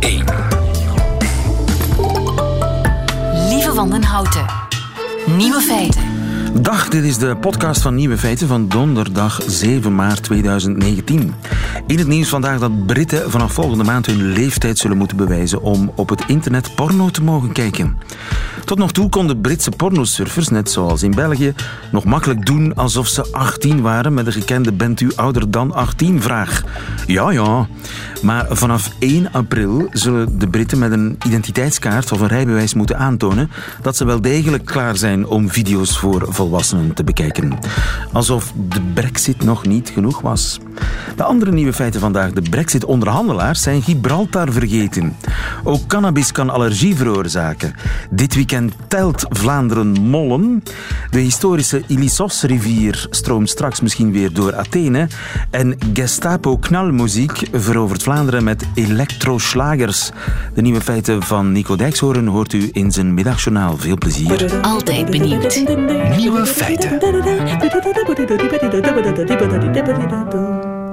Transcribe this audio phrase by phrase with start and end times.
[0.00, 0.24] 1.
[3.48, 4.44] Lieve Wandenhouten.
[5.36, 6.02] Nieuwe feiten.
[6.60, 11.34] Dag, dit is de podcast van Nieuwe Feiten van donderdag 7 maart 2019.
[11.86, 15.92] In het nieuws vandaag dat Britten vanaf volgende maand hun leeftijd zullen moeten bewijzen om
[15.94, 17.98] op het internet porno te mogen kijken.
[18.64, 21.54] Tot nog toe konden Britse pornosurfers, net zoals in België,
[21.92, 26.22] nog makkelijk doen alsof ze 18 waren met de gekende bent u ouder dan 18
[26.22, 26.62] vraag.
[27.06, 27.66] Ja, ja.
[28.22, 33.50] Maar vanaf 1 april zullen de Britten met een identiteitskaart of een rijbewijs moeten aantonen
[33.82, 37.58] dat ze wel degelijk klaar zijn om video's voor volwassenen te bekijken.
[38.12, 40.58] Alsof de brexit nog niet genoeg was.
[41.16, 42.32] De andere nieuwe feiten vandaag.
[42.32, 45.16] De brexit-onderhandelaars zijn Gibraltar vergeten.
[45.64, 47.74] Ook cannabis kan allergie veroorzaken.
[48.10, 48.57] Dit weekend
[48.88, 50.62] telt Vlaanderen mollen.
[51.10, 55.08] De historische Ilissos-rivier stroomt straks misschien weer door Athene.
[55.50, 60.10] En Gestapo-knalmuziek verovert Vlaanderen met elektroslagers.
[60.54, 63.76] De nieuwe feiten van Nico Dijkshoorn hoort u in zijn middagjournaal.
[63.76, 64.60] Veel plezier.
[64.62, 65.64] Altijd benieuwd.
[66.16, 66.98] Nieuwe feiten.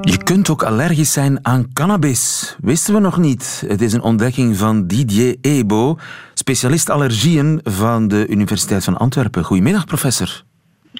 [0.05, 2.55] Je kunt ook allergisch zijn aan cannabis.
[2.61, 3.63] Wisten we nog niet.
[3.67, 5.97] Het is een ontdekking van Didier Ebo,
[6.33, 9.43] specialist allergieën van de Universiteit van Antwerpen.
[9.43, 10.43] Goedemiddag, professor.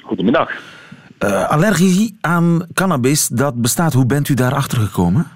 [0.01, 0.51] Goedemiddag.
[1.19, 3.93] Uh, allergie aan cannabis, dat bestaat.
[3.93, 5.27] Hoe bent u daarachter gekomen?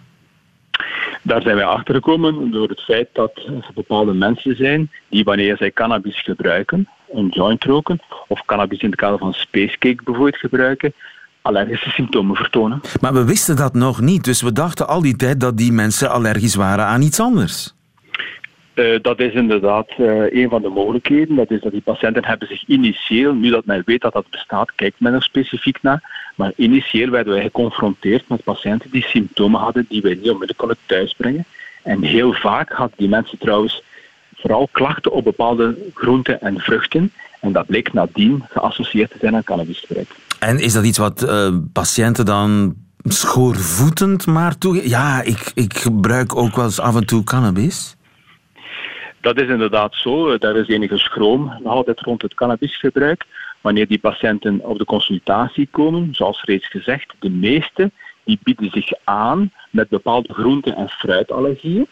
[1.22, 5.58] Daar zijn wij achter gekomen door het feit dat er bepaalde mensen zijn die wanneer
[5.58, 10.94] zij cannabis gebruiken, een joint roken, of cannabis in het kader van spacecake bijvoorbeeld gebruiken,
[11.42, 12.82] allergische symptomen vertonen.
[13.02, 16.12] Maar we wisten dat nog niet, dus we dachten al die tijd dat die mensen
[16.12, 17.74] allergisch waren aan iets anders.
[18.80, 21.36] Uh, dat is inderdaad uh, een van de mogelijkheden.
[21.36, 24.72] Dat is dat die patiënten hebben zich initieel, nu dat men weet dat dat bestaat,
[24.76, 26.32] kijkt men er specifiek naar.
[26.36, 30.78] Maar initieel werden wij geconfronteerd met patiënten die symptomen hadden die wij niet onmiddellijk konden
[30.86, 31.46] thuisbrengen.
[31.84, 33.84] En heel vaak hadden die mensen trouwens
[34.36, 37.12] vooral klachten op bepaalde groenten en vruchten.
[37.40, 40.10] En dat bleek nadien geassocieerd te zijn aan cannabisgebruik.
[40.40, 44.90] En is dat iets wat uh, patiënten dan schoorvoetend maar toe?
[44.90, 47.96] Ja, ik, ik gebruik ook wel eens af en toe cannabis.
[49.22, 50.38] Dat is inderdaad zo.
[50.38, 53.26] Daar is enige schroom altijd rond het cannabisgebruik.
[53.62, 57.92] Wanneer die patiënten op de consultatie komen, zoals reeds gezegd, de meeste
[58.24, 61.88] die bieden zich aan met bepaalde groente- en fruitallergieën.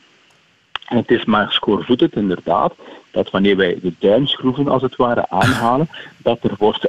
[0.86, 2.74] En het is maar schoorvoetend inderdaad
[3.12, 6.88] dat wanneer wij de duimschroeven als het ware aanhalen, dat er wordt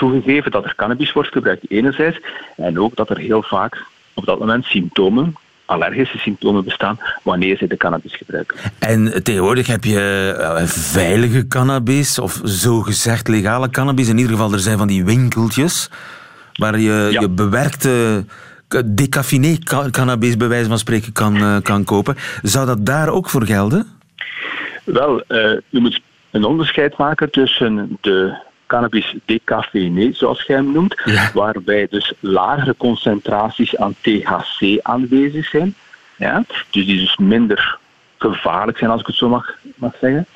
[0.00, 2.20] toegegeven dat er cannabis wordt gebruikt enerzijds
[2.56, 3.84] en ook dat er heel vaak
[4.14, 5.34] op dat moment symptomen,
[5.64, 8.56] allergische symptomen bestaan wanneer ze de cannabis gebruiken.
[8.78, 14.08] En tegenwoordig heb je uh, veilige cannabis of zogezegd legale cannabis.
[14.08, 15.90] In ieder geval, er zijn van die winkeltjes
[16.52, 17.20] waar je, ja.
[17.20, 18.24] je bewerkte
[18.84, 19.58] decaffiné
[19.90, 22.16] cannabis bij wijze van spreken kan, uh, kan kopen.
[22.42, 23.86] Zou dat daar ook voor gelden?
[24.84, 26.00] Wel, uh, u moet
[26.30, 31.30] een onderscheid maken tussen de cannabis decafeiné, zoals jij hem noemt, ja.
[31.34, 35.74] waarbij dus lagere concentraties aan THC aanwezig zijn.
[36.16, 36.44] Ja?
[36.46, 37.78] Dus die dus minder
[38.18, 40.26] gevaarlijk zijn, als ik het zo mag, mag zeggen.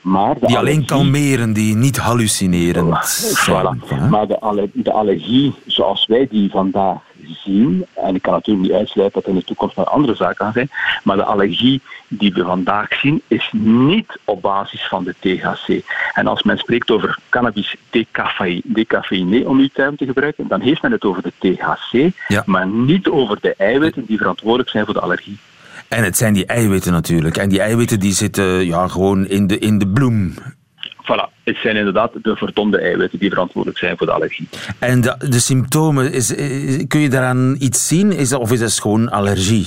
[0.00, 3.80] Maar die alleen kalmeren, die niet hallucinerend zijn.
[3.84, 4.08] Voilà.
[4.10, 8.76] Maar de, aller, de allergie zoals wij die vandaag zien, en ik kan natuurlijk niet
[8.76, 10.70] uitsluiten dat er in de toekomst nog andere zaken gaan zijn,
[11.02, 15.84] maar de allergie die we vandaag zien is niet op basis van de THC.
[16.12, 17.76] En als men spreekt over cannabis
[18.64, 22.42] decafeiné, om die term te gebruiken, dan heeft men het over de THC, ja.
[22.46, 25.38] maar niet over de eiwitten die verantwoordelijk zijn voor de allergie.
[25.88, 27.36] En het zijn die eiwitten natuurlijk.
[27.36, 30.34] En die eiwitten die zitten ja, gewoon in de, in de bloem.
[31.04, 34.48] Voilà, het zijn inderdaad de verdomde eiwitten die verantwoordelijk zijn voor de allergie.
[34.78, 38.12] En de, de symptomen, is, is, kun je daaraan iets zien?
[38.12, 39.66] Is dat, of is dat gewoon allergie?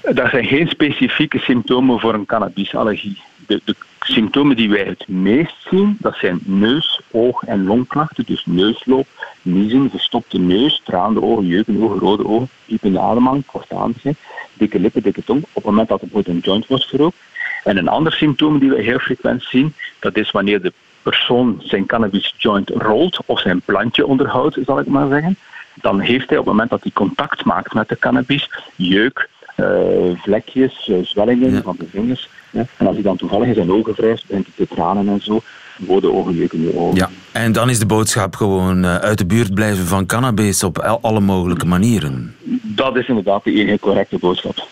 [0.00, 3.22] Er zijn geen specifieke symptomen voor een cannabisallergie.
[3.46, 8.24] De, de symptomen die wij het meest zien, dat zijn neus, oog- en longklachten.
[8.26, 9.06] Dus neusloop,
[9.42, 14.16] niezen, verstopte neus, traande ogen, jeukende ogen, rode ogen, piepende ademhaling, kortademigheid,
[14.54, 15.42] dikke lippen, dikke tong.
[15.42, 17.16] Op het moment dat er een joint wordt gerookt.
[17.62, 20.72] En een ander symptoom die we heel frequent zien, dat is wanneer de
[21.02, 25.36] persoon zijn cannabis joint rolt of zijn plantje onderhoudt, zal ik maar zeggen.
[25.74, 29.66] Dan heeft hij op het moment dat hij contact maakt met de cannabis, jeuk, uh,
[30.14, 31.62] vlekjes, uh, zwellingen ja.
[31.62, 32.28] van de vingers.
[32.50, 32.66] Ja.
[32.76, 35.40] En als hij dan toevallig in zijn ogen wrijft, begint hij te tranen en zo.
[35.86, 36.96] Rode ogen, jeukende ogen.
[36.96, 40.78] Ja, en dan is de boodschap gewoon uh, uit de buurt blijven van cannabis op
[40.78, 42.34] alle mogelijke manieren.
[42.62, 44.68] Dat is inderdaad de enige correcte boodschap.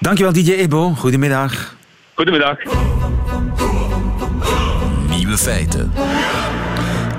[0.00, 1.76] Dankjewel DJ Ebo, goedemiddag.
[2.14, 2.56] Goedemiddag.
[5.08, 5.92] Nieuwe feiten.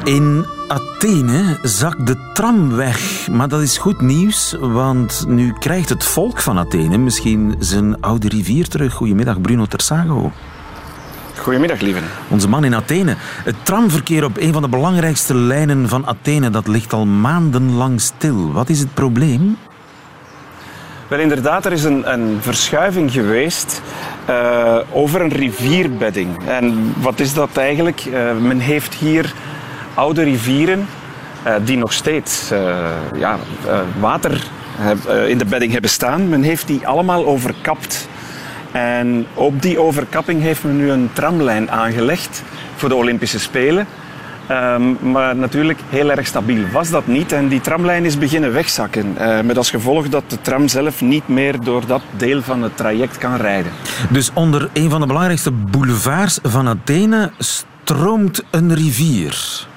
[0.03, 3.27] In Athene zakt de tram weg.
[3.31, 8.27] Maar dat is goed nieuws, want nu krijgt het volk van Athene misschien zijn oude
[8.27, 8.93] rivier terug.
[8.93, 10.31] Goedemiddag, Bruno Tersago.
[11.37, 11.99] Goedemiddag, lieve.
[12.29, 13.15] Onze man in Athene.
[13.19, 18.51] Het tramverkeer op een van de belangrijkste lijnen van Athene dat ligt al maandenlang stil.
[18.51, 19.57] Wat is het probleem?
[21.07, 23.81] Wel, inderdaad, er is een, een verschuiving geweest
[24.29, 26.47] uh, over een rivierbedding.
[26.47, 28.05] En wat is dat eigenlijk?
[28.05, 29.33] Uh, men heeft hier
[29.93, 30.87] oude rivieren
[31.47, 32.51] uh, die nog steeds
[33.15, 33.37] ja,
[33.99, 34.43] water
[35.27, 36.29] in de bedding hebben staan.
[36.29, 38.07] Men heeft die allemaal overkapt.
[38.71, 42.43] En op die overkapping heeft men nu een tramlijn aangelegd
[42.75, 43.87] voor de Olympische Spelen.
[44.51, 47.31] Um, maar natuurlijk heel erg stabiel was dat niet.
[47.31, 49.15] En die tramlijn is beginnen wegzakken.
[49.19, 52.77] Uh, met als gevolg dat de tram zelf niet meer door dat deel van het
[52.77, 53.71] traject kan rijden.
[54.09, 59.67] Dus onder een van de belangrijkste boulevards van Athene stroomt een rivier.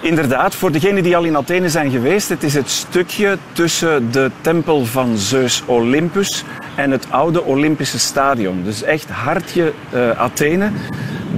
[0.00, 4.30] Inderdaad, voor degenen die al in Athene zijn geweest, het is het stukje tussen de
[4.40, 6.44] tempel van Zeus Olympus
[6.74, 8.62] en het oude Olympische stadion.
[8.64, 10.70] Dus echt hartje uh, Athene.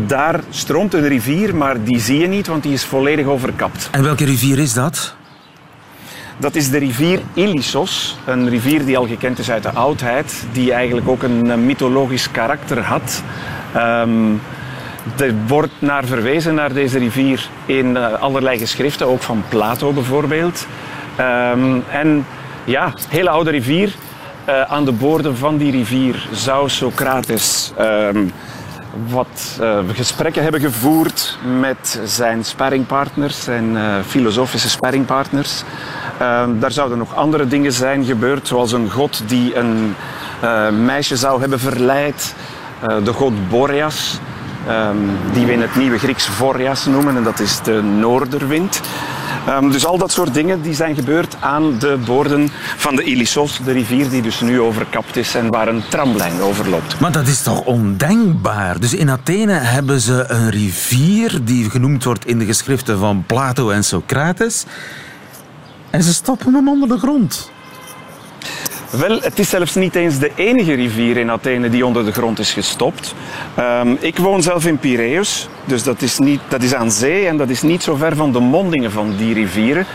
[0.06, 3.88] Daar stroomt een rivier, maar die zie je niet, want die is volledig overkapt.
[3.90, 5.14] En welke rivier is dat?
[6.36, 10.72] Dat is de rivier Ilissos, een rivier die al gekend is uit de oudheid, die
[10.72, 13.22] eigenlijk ook een mythologisch karakter had.
[13.76, 14.40] Um,
[15.16, 20.66] er wordt naar verwezen, naar deze rivier, in uh, allerlei geschriften, ook van Plato bijvoorbeeld.
[21.20, 22.26] Um, en
[22.64, 23.94] ja, hele oude rivier.
[24.48, 28.32] Uh, aan de boorden van die rivier zou Socrates um,
[29.08, 35.62] wat uh, gesprekken hebben gevoerd met zijn sparringpartners, zijn filosofische sparringpartners.
[36.18, 39.94] Ehm, daar zouden nog andere dingen zijn gebeurd, zoals een god die een
[40.84, 42.34] meisje zou hebben verleid,
[43.04, 44.18] de god Boreas.
[44.68, 48.80] Um, die we in het nieuwe Grieks Vorias noemen, en dat is de noorderwind.
[49.48, 53.60] Um, dus al dat soort dingen die zijn gebeurd aan de boorden van de Ilissos,
[53.64, 57.00] de rivier die dus nu overkapt is en waar een tramlijn overloopt.
[57.00, 58.80] Maar dat is toch ondenkbaar?
[58.80, 63.70] Dus in Athene hebben ze een rivier die genoemd wordt in de geschriften van Plato
[63.70, 64.64] en Socrates.
[65.90, 67.52] En ze stoppen hem onder de grond.
[68.98, 72.38] Wel, het is zelfs niet eens de enige rivier in Athene die onder de grond
[72.38, 73.14] is gestopt.
[73.58, 77.36] Um, ik woon zelf in Piraeus, dus dat is, niet, dat is aan zee en
[77.36, 79.86] dat is niet zo ver van de mondingen van die rivieren.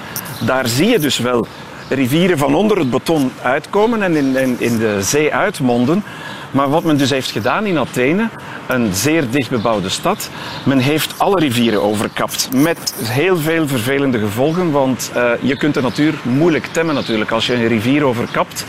[0.45, 1.47] Daar zie je dus wel
[1.89, 6.03] rivieren van onder het beton uitkomen en in, in de zee uitmonden.
[6.51, 8.29] Maar wat men dus heeft gedaan in Athene,
[8.67, 10.29] een zeer dichtbebouwde stad,
[10.63, 12.49] men heeft alle rivieren overkapt.
[12.53, 17.31] Met heel veel vervelende gevolgen, want uh, je kunt de natuur moeilijk temmen natuurlijk.
[17.31, 18.65] Als je een rivier overkapt,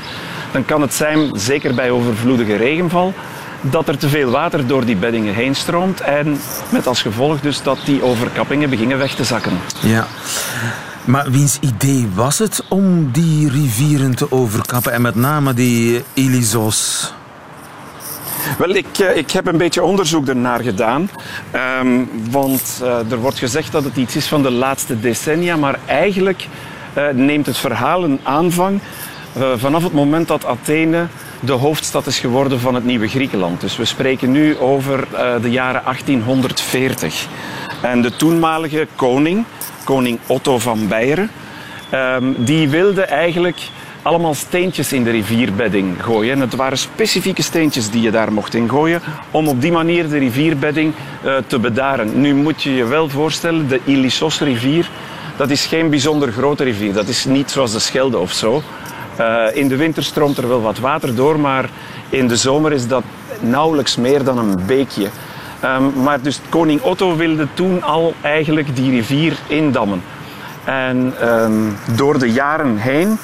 [0.53, 3.15] dan kan het zijn, zeker bij overvloedige regenval,
[3.61, 7.63] dat er te veel water door die beddingen heen stroomt en met als gevolg dus
[7.63, 9.53] dat die overkappingen beginnen weg te zakken.
[9.81, 10.07] Ja.
[11.05, 17.13] Maar wiens idee was het om die rivieren te overkappen en met name die Ilisos?
[18.59, 21.11] Wel, ik, eh, ik heb een beetje onderzoek ernaar gedaan.
[21.83, 25.57] Um, want uh, er wordt gezegd dat het iets is van de laatste decennia.
[25.57, 26.47] Maar eigenlijk
[26.97, 28.81] uh, neemt het verhaal een aanvang
[29.57, 31.07] vanaf het moment dat Athene
[31.41, 33.61] de hoofdstad is geworden van het nieuwe Griekenland.
[33.61, 35.07] Dus we spreken nu over
[35.43, 37.27] de jaren 1840.
[37.83, 39.45] En de toenmalige koning,
[39.85, 41.31] koning Otto van Beieren,
[41.95, 43.61] um, die wilde eigenlijk
[44.03, 46.33] allemaal steentjes in de rivierbedding gooien.
[46.33, 50.09] En het waren specifieke steentjes die je daar mocht in gooien om op die manier
[50.09, 50.93] de rivierbedding
[51.25, 52.21] uh, te bedaren.
[52.21, 54.91] Nu moet je je wel voorstellen, de Ilissos-rivier,
[55.37, 56.93] dat is geen bijzonder grote rivier.
[56.93, 58.63] Dat is niet zoals de Schelde of zo.
[59.21, 61.71] Uh, in de winter stroomt er wel wat water door, maar
[62.09, 63.03] in de zomer is dat
[63.41, 65.09] nauwelijks meer dan een beekje.
[65.65, 70.03] Um, maar dus koning Otto wilde toen al eigenlijk die rivier indammen.
[70.65, 73.19] En um, door de jaren heen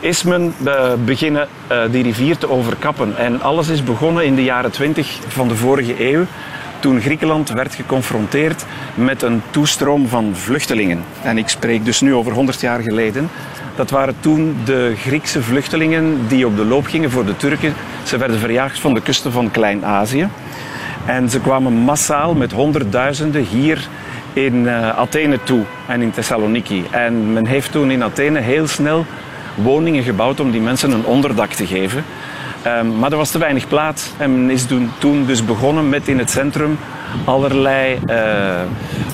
[0.00, 3.16] is men uh, beginnen uh, die rivier te overkappen.
[3.16, 6.24] En alles is begonnen in de jaren 20 van de vorige eeuw,
[6.78, 8.64] toen Griekenland werd geconfronteerd
[8.94, 11.04] met een toestroom van vluchtelingen.
[11.22, 13.30] En ik spreek dus nu over 100 jaar geleden.
[13.76, 17.74] Dat waren toen de Griekse vluchtelingen die op de loop gingen voor de Turken.
[18.02, 20.28] Ze werden verjaagd van de kusten van Klein-Azië.
[21.06, 23.88] En ze kwamen massaal met honderdduizenden hier
[24.32, 26.84] in uh, Athene toe en in Thessaloniki.
[26.90, 29.06] En men heeft toen in Athene heel snel
[29.62, 32.04] woningen gebouwd om die mensen een onderdak te geven.
[32.66, 36.08] Um, maar er was te weinig plaats en men is toen, toen dus begonnen met
[36.08, 36.78] in het centrum
[37.24, 38.60] allerlei uh,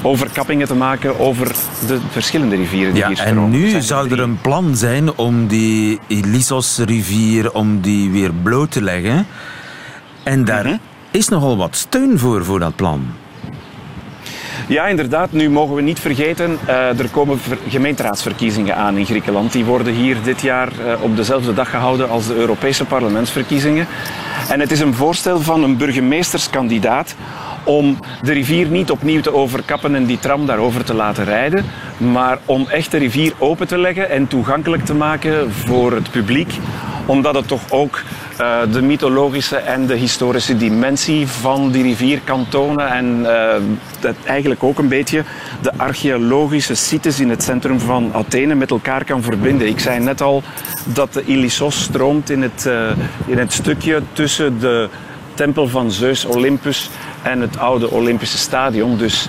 [0.02, 1.54] overkappingen te maken over
[1.86, 3.42] de verschillende rivieren die ja, hier stromen.
[3.42, 8.82] En nu zou er een plan zijn om die Ilissos-rivier om die weer bloot te
[8.82, 9.26] leggen.
[10.22, 10.80] En daar mm -hmm.
[11.10, 13.06] is nogal wat steun voor, voor dat plan.
[14.66, 15.32] Ja, inderdaad.
[15.32, 19.52] Nu mogen we niet vergeten, uh, er komen gemeenteraadsverkiezingen aan in Griekenland.
[19.52, 23.86] Die worden hier dit jaar uh, op dezelfde dag gehouden als de Europese parlementsverkiezingen.
[24.48, 27.14] En het is een voorstel van een burgemeesterskandidaat
[27.64, 31.64] om de rivier niet opnieuw te overkappen en die tram daarover te laten rijden,
[31.96, 36.52] maar om echt de rivier open te leggen en toegankelijk te maken voor het publiek
[37.06, 38.02] omdat het toch ook
[38.40, 42.88] uh, de mythologische en de historische dimensie van die rivier kan tonen.
[42.88, 43.26] En
[44.00, 45.22] dat eigenlijk ook een beetje
[45.62, 49.68] de archeologische sites in het centrum van Athene met elkaar kan verbinden.
[49.68, 50.42] Ik zei net al
[50.84, 52.90] dat de Ilissos stroomt in het, uh,
[53.26, 54.88] in het stukje tussen de
[55.34, 56.90] tempel van Zeus Olympus
[57.22, 58.96] en het oude Olympische stadion.
[58.96, 59.28] Dus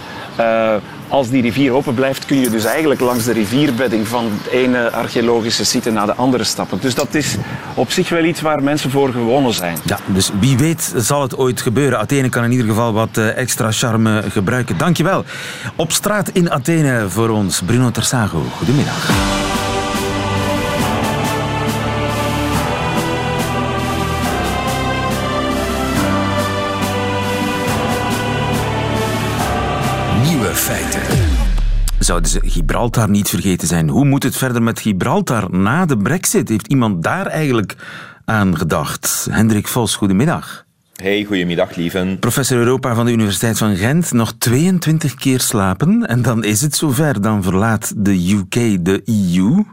[1.07, 4.91] als die rivier open blijft, kun je dus eigenlijk langs de rivierbedding van het ene
[4.91, 6.77] archeologische site naar de andere stappen.
[6.81, 7.35] Dus dat is
[7.73, 9.77] op zich wel iets waar mensen voor gewonnen zijn.
[9.83, 11.99] Ja, dus wie weet zal het ooit gebeuren.
[11.99, 14.77] Athene kan in ieder geval wat eh, extra charme gebruiken.
[14.77, 15.23] Dankjewel.
[15.75, 18.43] Op straat in Athene voor ons, Bruno Tersago.
[18.57, 19.44] Goedemiddag.
[30.65, 31.01] Feiten.
[31.99, 33.89] Zouden ze Gibraltar niet vergeten zijn?
[33.89, 36.49] Hoe moet het verder met Gibraltar na de brexit?
[36.49, 37.75] Heeft iemand daar eigenlijk
[38.25, 39.27] aan gedacht?
[39.31, 40.65] Hendrik Vos, goedemiddag.
[40.95, 42.19] Hey, goedemiddag, lieven.
[42.19, 44.11] Professor Europa van de Universiteit van Gent.
[44.11, 47.21] Nog 22 keer slapen en dan is het zover.
[47.21, 49.63] Dan verlaat de UK de EU.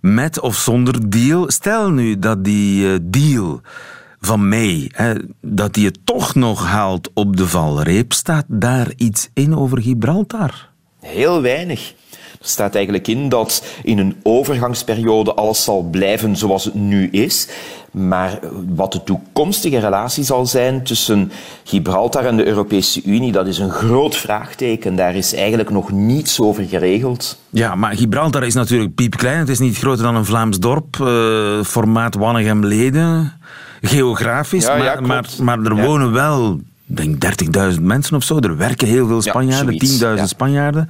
[0.00, 1.50] Met of zonder deal.
[1.50, 3.60] Stel nu dat die uh, deal
[4.26, 8.12] van May, hè, dat hij het toch nog haalt op de valreep.
[8.12, 10.68] Staat daar iets in over Gibraltar?
[11.00, 11.94] Heel weinig.
[12.40, 17.48] Er staat eigenlijk in dat in een overgangsperiode alles zal blijven zoals het nu is.
[17.90, 18.38] Maar
[18.74, 21.32] wat de toekomstige relatie zal zijn tussen
[21.64, 24.96] Gibraltar en de Europese Unie, dat is een groot vraagteken.
[24.96, 27.38] Daar is eigenlijk nog niets over geregeld.
[27.50, 29.38] Ja, maar Gibraltar is natuurlijk piepklein.
[29.38, 33.32] Het is niet groter dan een Vlaams dorp, uh, formaat Wanegem-leden
[33.88, 37.24] geografisch, maar, maar, maar, er wonen wel denk
[37.74, 38.38] 30.000 mensen of zo.
[38.38, 40.88] Er werken heel veel Spanjaarden, 10.000 Spanjaarden.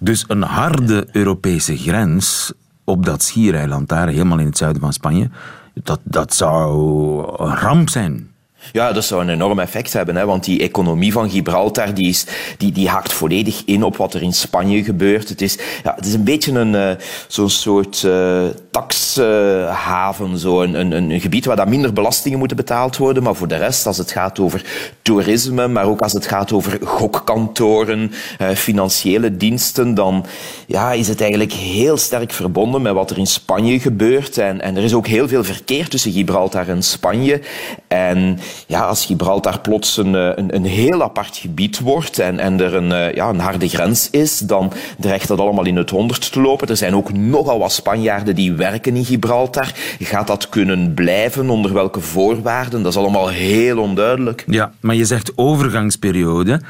[0.00, 2.52] Dus een harde Europese grens
[2.84, 5.30] op dat schiereiland daar, helemaal in het zuiden van Spanje,
[5.74, 8.29] dat, dat zou een ramp zijn.
[8.72, 12.26] Ja, dat zou een enorm effect hebben, hè, want die economie van Gibraltar die is,
[12.56, 15.28] die, die haakt volledig in op wat er in Spanje gebeurt.
[15.28, 16.90] Het is, ja, het is een beetje een, uh,
[17.28, 22.96] zo'n soort uh, taxhaven, zo een, een, een gebied waar dat minder belastingen moeten betaald
[22.96, 24.64] worden, maar voor de rest, als het gaat over
[25.02, 30.26] toerisme, maar ook als het gaat over gokkantoren, uh, financiële diensten, dan
[30.66, 34.38] ja, is het eigenlijk heel sterk verbonden met wat er in Spanje gebeurt.
[34.38, 37.40] En, en er is ook heel veel verkeer tussen Gibraltar en Spanje.
[37.88, 42.60] En ja, als Gibraltar plots een, eh, een, een heel apart gebied wordt en, en
[42.60, 46.32] er een, eh, ja, een harde grens is, dan dreigt dat allemaal in het honderd
[46.32, 46.68] te lopen.
[46.68, 49.72] Er zijn ook nogal wat Spanjaarden die werken in Gibraltar.
[49.98, 51.50] Gaat dat kunnen blijven?
[51.50, 52.82] Onder welke voorwaarden?
[52.82, 54.44] Dat is allemaal heel onduidelijk.
[54.46, 56.60] Ja, maar je zegt overgangsperiode.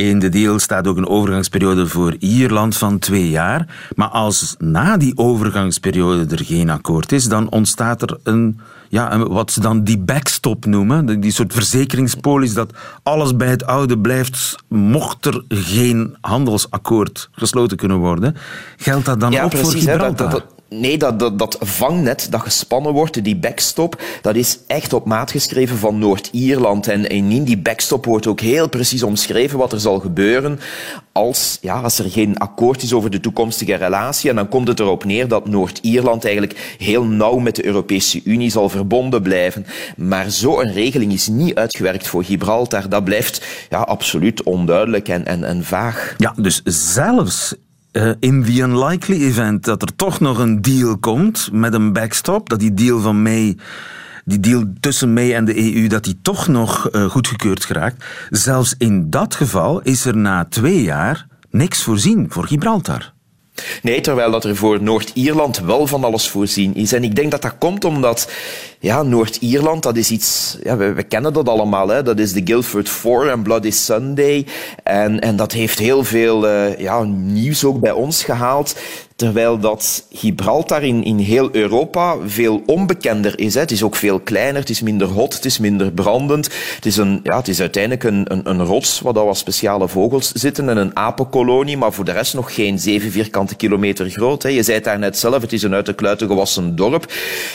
[0.00, 3.66] In de deal staat ook een overgangsperiode voor Ierland van twee jaar.
[3.94, 9.50] Maar als na die overgangsperiode er geen akkoord is, dan ontstaat er een ja, wat
[9.50, 15.26] ze dan die backstop noemen, die soort verzekeringspolis, dat alles bij het oude blijft, mocht
[15.26, 18.36] er geen handelsakkoord gesloten kunnen worden.
[18.76, 20.42] Geldt dat dan ook voor Gibraltar?
[20.72, 25.30] Nee, dat, dat, dat vangnet dat gespannen wordt, die backstop, dat is echt op maat
[25.30, 26.88] geschreven van Noord-Ierland.
[26.88, 30.60] En, in die backstop wordt ook heel precies omschreven wat er zal gebeuren
[31.12, 34.30] als, ja, als er geen akkoord is over de toekomstige relatie.
[34.30, 38.50] En dan komt het erop neer dat Noord-Ierland eigenlijk heel nauw met de Europese Unie
[38.50, 39.66] zal verbonden blijven.
[39.96, 42.88] Maar zo'n regeling is niet uitgewerkt voor Gibraltar.
[42.88, 46.14] Dat blijft ja, absoluut onduidelijk en, en, en vaag.
[46.18, 47.54] Ja, dus zelfs
[47.92, 52.48] uh, in the unlikely event dat er toch nog een deal komt met een backstop,
[52.48, 53.56] dat die deal van May,
[54.24, 58.04] die deal tussen May en de EU, dat die toch nog uh, goedgekeurd geraakt.
[58.30, 63.12] Zelfs in dat geval is er na twee jaar niks voorzien voor Gibraltar.
[63.82, 66.92] Nee, terwijl dat er voor Noord-Ierland wel van alles voorzien is.
[66.92, 68.30] En ik denk dat dat komt omdat
[68.78, 70.58] ja, Noord-Ierland, dat is iets...
[70.62, 71.88] Ja, we, we, kennen dat allemaal.
[71.88, 72.02] Hè.
[72.02, 74.46] Dat is de Guildford Four en Bloody Sunday.
[74.82, 78.76] En, en dat heeft heel veel uh, ja, nieuws ook bij ons gehaald.
[79.20, 83.54] Terwijl dat Gibraltar in, in heel Europa veel onbekender is.
[83.54, 83.60] Hè.
[83.60, 86.48] Het is ook veel kleiner, het is minder hot, het is minder brandend.
[86.74, 90.32] Het is, een, ja, het is uiteindelijk een, een, een rots waar wat speciale vogels
[90.32, 94.42] zitten en een apenkolonie, maar voor de rest nog geen zeven vierkante kilometer groot.
[94.42, 94.48] Hè.
[94.48, 97.12] Je zei het daar net zelf, het is een uit de kluiten gewassen dorp.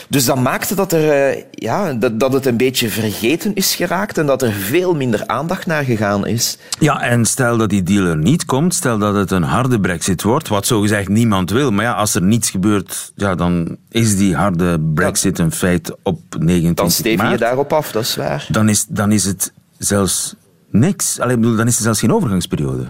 [0.10, 4.18] Dus dat maakte dat, er, eh, ja, dat, dat het een beetje vergeten is geraakt
[4.18, 6.58] en dat er veel minder aandacht naar gegaan is.
[6.80, 10.22] Ja, en stel dat die deal er niet komt, stel dat het een harde brexit
[10.22, 14.36] wordt, wat zogezegd niemand wil, maar ja, als er niets gebeurt, ja, dan is die
[14.36, 17.40] harde brexit een feit op 29 Dan steven maart.
[17.40, 18.48] je daarop af, dat is waar.
[18.50, 20.36] Dan is, dan is het zelfs
[20.70, 21.20] niks.
[21.20, 22.88] Allee, bedoel, dan is er zelfs geen overgangsperiode.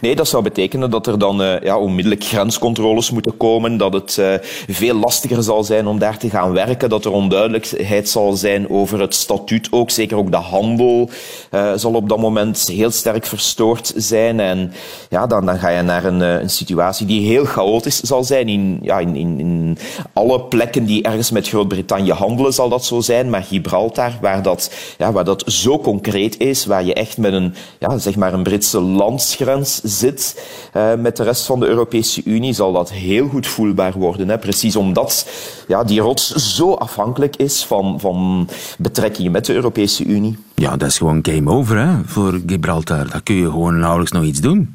[0.00, 4.16] Nee, dat zou betekenen dat er dan uh, ja, onmiddellijk grenscontroles moeten komen, dat het
[4.20, 4.34] uh,
[4.68, 9.00] veel lastiger zal zijn om daar te gaan werken, dat er onduidelijkheid zal zijn over
[9.00, 9.90] het statuut ook.
[9.90, 11.10] Zeker ook de handel
[11.50, 14.40] uh, zal op dat moment heel sterk verstoord zijn.
[14.40, 14.72] En
[15.08, 18.48] ja, dan, dan ga je naar een, een situatie die heel chaotisch zal zijn.
[18.48, 19.78] In, ja, in, in, in
[20.12, 24.70] alle plekken die ergens met Groot-Brittannië handelen zal dat zo zijn, maar Gibraltar, waar dat,
[24.98, 28.42] ja, waar dat zo concreet is, waar je echt met een, ja, zeg maar een
[28.42, 30.46] Britse landsgrens zit
[30.76, 34.28] uh, met de rest van de Europese Unie, zal dat heel goed voelbaar worden.
[34.28, 34.38] Hè?
[34.38, 35.28] Precies omdat
[35.68, 40.38] ja, die rots zo afhankelijk is van, van betrekkingen met de Europese Unie.
[40.54, 43.08] Ja, dat is gewoon game over hè, voor Gibraltar.
[43.08, 44.74] Daar kun je gewoon nauwelijks nog iets doen.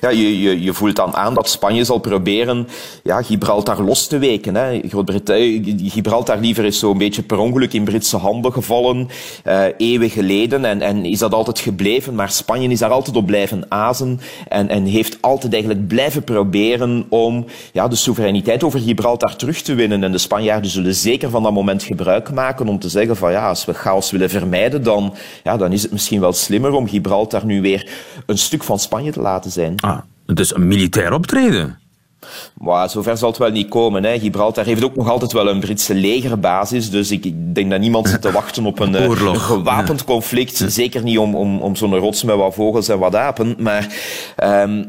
[0.00, 2.68] Ja, je, je, voelt dan aan dat Spanje zal proberen
[3.02, 4.54] ja, Gibraltar los te weken.
[4.54, 4.80] Hè.
[5.82, 9.08] Gibraltar liever is zo'n beetje per ongeluk in Britse handen gevallen,
[9.46, 10.64] uh, eeuwen geleden.
[10.64, 12.14] En, en is dat altijd gebleven.
[12.14, 14.20] Maar Spanje is daar altijd op blijven azen.
[14.48, 19.74] En, en heeft altijd eigenlijk blijven proberen om ja, de soevereiniteit over Gibraltar terug te
[19.74, 20.04] winnen.
[20.04, 23.48] En de Spanjaarden zullen zeker van dat moment gebruik maken om te zeggen van ja,
[23.48, 27.44] als we chaos willen vermijden, dan, ja, dan is het misschien wel slimmer om Gibraltar
[27.44, 27.90] nu weer
[28.26, 29.74] een stuk van Spanje te laten zijn.
[29.84, 31.78] Ah, het is een militair optreden.
[32.58, 34.04] Maar zover zal het wel niet komen.
[34.04, 34.18] Hè.
[34.18, 36.90] Gibraltar heeft ook nog altijd wel een Britse legerbasis.
[36.90, 39.34] Dus ik denk dat niemand zit te wachten op een, Oorlog.
[39.34, 40.58] een gewapend conflict.
[40.58, 40.68] Ja.
[40.68, 43.56] Zeker niet om, om, om zo'n rots met wat vogels en wat apen.
[43.58, 43.86] Maar
[44.44, 44.88] um,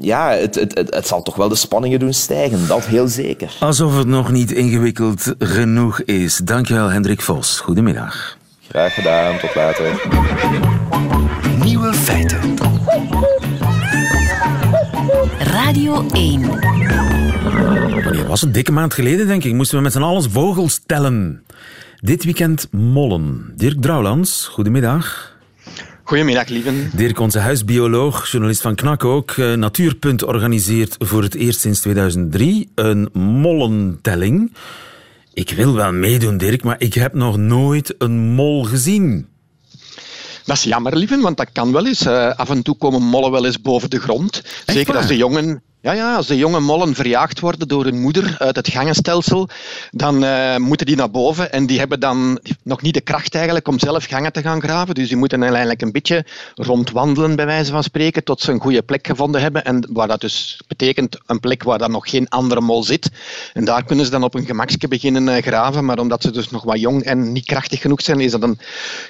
[0.00, 2.66] ja, het, het, het, het, zal toch wel de spanningen doen stijgen.
[2.66, 3.56] Dat heel zeker.
[3.60, 6.36] Alsof het nog niet ingewikkeld genoeg is.
[6.44, 7.60] Dankjewel, Hendrik Vos.
[7.60, 8.36] Goedemiddag.
[8.68, 9.38] Graag gedaan.
[9.38, 10.08] Tot later.
[11.64, 12.54] Nieuwe feiten.
[15.38, 16.40] Radio 1.
[18.02, 18.54] Wanneer was het?
[18.54, 19.52] Dikke maand geleden, denk ik.
[19.52, 21.44] Moesten we met z'n allen vogels tellen.
[22.00, 23.52] Dit weekend mollen.
[23.56, 25.36] Dirk Drouwlands, goedemiddag.
[26.02, 26.90] Goedemiddag, lieven.
[26.96, 29.36] Dirk, onze huisbioloog, journalist van Knak ook.
[29.36, 34.52] Natuurpunt organiseert voor het eerst sinds 2003 een mollentelling.
[35.32, 39.26] Ik wil wel meedoen, Dirk, maar ik heb nog nooit een mol gezien.
[40.44, 42.06] Dat is jammer, lieven, want dat kan wel eens.
[42.06, 44.42] Uh, af en toe komen mollen wel eens boven de grond.
[44.44, 44.96] Echt Zeker waar?
[44.96, 45.62] als de jongen...
[45.84, 49.48] Ja, ja, als de jonge mollen verjaagd worden door hun moeder uit het gangenstelsel,
[49.90, 53.68] dan uh, moeten die naar boven en die hebben dan nog niet de kracht eigenlijk
[53.68, 54.94] om zelf gangen te gaan graven.
[54.94, 58.82] Dus die moeten eigenlijk een beetje rondwandelen, bij wijze van spreken, tot ze een goede
[58.82, 59.64] plek gevonden hebben.
[59.64, 63.10] En waar dat dus betekent een plek waar dan nog geen andere mol zit.
[63.52, 65.84] En daar kunnen ze dan op een gemakje beginnen uh, graven.
[65.84, 68.58] Maar omdat ze dus nog wat jong en niet krachtig genoeg zijn, is dat een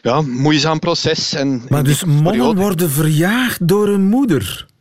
[0.03, 1.35] ja, moeizaam proces.
[1.35, 2.61] En maar dus mollen periode...
[2.61, 4.73] worden verjaagd door hun moeder?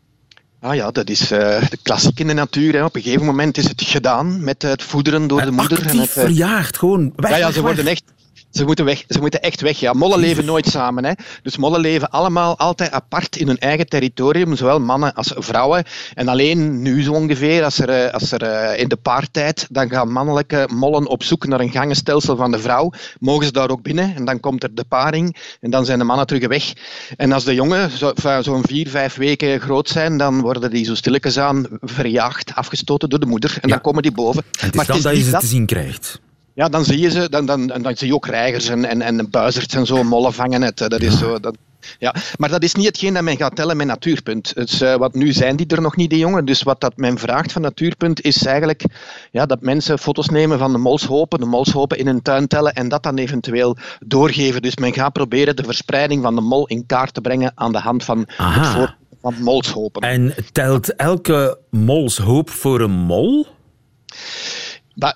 [0.63, 2.73] Ah ja, dat is uh, de klassiek in de natuur.
[2.73, 2.84] Hè.
[2.84, 5.78] Op een gegeven moment is het gedaan met het voederen door de moeder.
[5.78, 6.23] Actief en het, uh...
[6.23, 8.04] verjaagd, gewoon weg, Ja, ja weg, ze worden echt...
[8.53, 9.79] Ze moeten, weg, ze moeten echt weg.
[9.79, 11.05] Ja, mollen leven nooit samen.
[11.05, 11.11] Hè.
[11.43, 15.83] Dus mollen leven allemaal altijd apart in hun eigen territorium, zowel mannen als vrouwen.
[16.13, 20.67] En alleen nu zo ongeveer, als er, als er in de paartijd, dan gaan mannelijke
[20.73, 22.91] mollen op zoek naar een gangenstelsel van de vrouw.
[23.19, 26.05] Mogen ze daar ook binnen en dan komt er de paring en dan zijn de
[26.05, 26.73] mannen terug weg.
[27.17, 30.95] En als de jongen zo'n zo vier, vijf weken groot zijn, dan worden die zo
[30.95, 33.51] stilletjes aan verjaagd, afgestoten door de moeder.
[33.61, 33.73] En Ja.
[33.73, 34.43] dan komen die boven.
[34.51, 36.19] Het is Maar dan het is dat je ze dat- te zien krijgt.
[36.53, 39.01] Ja, dan zie je ze, dan, dan, en dan zie je ook reigers en, en,
[39.01, 40.77] en buizerds en zo, mollen vangen het.
[40.77, 41.55] Dat is zo, dat,
[41.99, 42.15] ja.
[42.37, 44.55] Maar dat is niet hetgeen dat men gaat tellen met Natuurpunt.
[44.55, 46.45] Dus, want nu zijn die er nog niet, die jongen.
[46.45, 48.83] Dus wat dat men vraagt van Natuurpunt is eigenlijk
[49.31, 52.89] ja, dat mensen foto's nemen van de molshopen, de molshopen in hun tuin tellen en
[52.89, 54.61] dat dan eventueel doorgeven.
[54.61, 57.79] Dus men gaat proberen de verspreiding van de mol in kaart te brengen aan de
[57.79, 58.59] hand van Aha.
[58.59, 60.01] het voorbeeld van molshopen.
[60.01, 63.47] En telt elke molshoop voor een mol?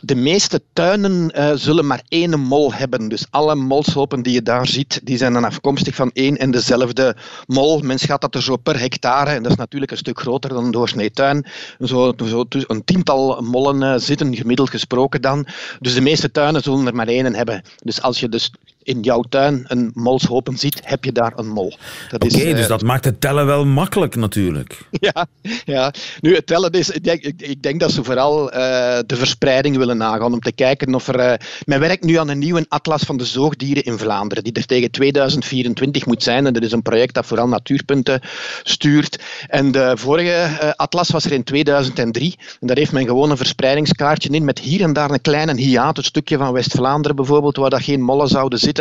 [0.02, 3.08] De meeste tuinen eh, zullen maar één mol hebben.
[3.08, 7.16] Dus alle molshopen die je daar ziet, die zijn dan afkomstig van één en dezelfde
[7.46, 7.80] mol.
[7.80, 10.66] Men schat dat er zo per hectare, en dat is natuurlijk een stuk groter dan
[10.66, 11.46] een doorsnee tuin,
[11.82, 15.48] zo, zo een tiental mollen eh, zitten, gemiddeld gesproken dan.
[15.80, 17.62] Dus de meeste tuinen zullen er maar één hebben.
[17.84, 18.52] Dus als je dus
[18.88, 21.78] in jouw tuin een molshopen ziet, heb je daar een mol.
[22.14, 24.80] Oké, okay, dus dat maakt het tellen wel makkelijk natuurlijk.
[25.00, 25.28] Ja,
[25.66, 25.94] ja.
[26.20, 30.34] nu het tellen is, ik denk, ik, denk dat ze vooral de verspreiding willen nagaan
[30.34, 31.42] om te kijken of er...
[31.66, 34.92] men werkt nu aan een nieuwe atlas van de zoogdieren in Vlaanderen, die er tegen
[34.92, 36.46] 2024 moet zijn.
[36.46, 38.22] En dat is een project dat vooral natuurpunten
[38.64, 39.20] stuurt.
[39.48, 42.36] En de vorige atlas was er in 2003.
[42.60, 46.04] En daar heeft men gewoon een verspreidingskaartje in met hier en daar een hiaat, een
[46.04, 48.77] stukje van West-Vlaanderen bijvoorbeeld, waar dat geen mollen zouden zitten.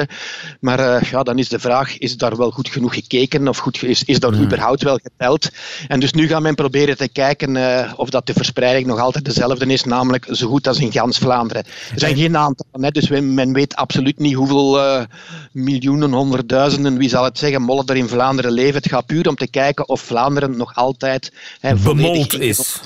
[0.60, 3.82] Maar uh, ja, dan is de vraag, is daar wel goed genoeg gekeken of goed,
[3.82, 4.42] is, is dat hmm.
[4.42, 5.50] überhaupt wel geteld?
[5.88, 9.24] En dus nu gaat men proberen te kijken uh, of dat de verspreiding nog altijd
[9.24, 11.64] dezelfde is, namelijk zo goed als in gans Vlaanderen.
[11.92, 15.04] Er zijn geen aantallen, hè, dus men weet absoluut niet hoeveel uh,
[15.52, 18.74] miljoenen, honderdduizenden, wie zal het zeggen, mollen er in Vlaanderen leven.
[18.74, 22.80] Het gaat puur om te kijken of Vlaanderen nog altijd hè, bemold is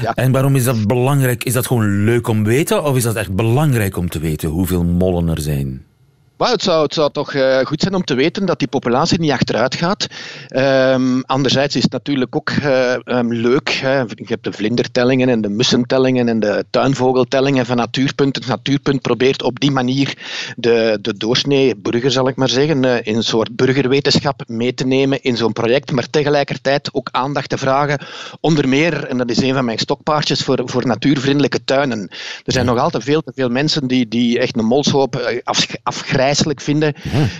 [0.00, 0.14] Ja.
[0.14, 1.44] En waarom is dat belangrijk?
[1.44, 4.48] Is dat gewoon leuk om te weten of is dat echt belangrijk om te weten
[4.48, 5.84] hoeveel mollen er zijn?
[6.36, 9.20] Maar het, zou, het zou toch uh, goed zijn om te weten dat die populatie
[9.20, 10.06] niet achteruit gaat.
[10.56, 13.70] Um, anderzijds is het natuurlijk ook uh, um, leuk.
[13.70, 13.98] Hè.
[13.98, 18.36] Je hebt de vlindertellingen en de mussentellingen en de tuinvogeltellingen van Natuurpunt.
[18.36, 20.18] Het Natuurpunt probeert op die manier
[20.56, 24.86] de, de doorsnee burger, zal ik maar zeggen, uh, in een soort burgerwetenschap mee te
[24.86, 27.98] nemen in zo'n project, maar tegelijkertijd ook aandacht te vragen.
[28.40, 32.08] Onder meer, en dat is een van mijn stokpaardjes, voor, voor natuurvriendelijke tuinen.
[32.44, 35.66] Er zijn nog altijd veel te veel mensen die, die echt een molshoop af,
[36.34, 36.94] vinden.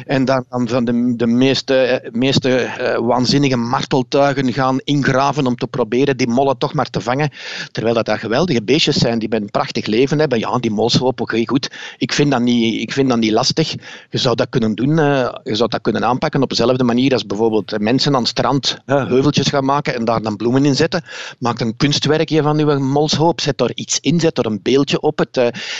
[0.06, 5.56] En dan, dan van de, de meeste, eh, meeste uh, waanzinnige marteltuigen gaan ingraven om
[5.56, 7.30] te proberen die mollen toch maar te vangen.
[7.72, 10.38] Terwijl dat, dat geweldige beestjes zijn die een prachtig leven hebben.
[10.38, 11.70] Ja, die molshoop, oké, goed.
[11.98, 13.74] Ik vind, dat niet, ik vind dat niet lastig.
[14.10, 17.26] Je zou dat kunnen doen, uh, je zou dat kunnen aanpakken op dezelfde manier als
[17.26, 21.04] bijvoorbeeld mensen aan het strand heuveltjes gaan maken en daar dan bloemen in zetten.
[21.38, 25.18] Maak een kunstwerkje van uw molshoop, zet er iets in, zet er een beeldje op.
[25.18, 25.36] Het,